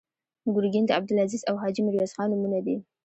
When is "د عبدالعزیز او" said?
0.87-1.55